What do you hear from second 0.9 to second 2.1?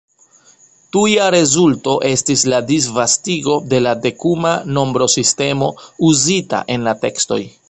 Tuja rezulto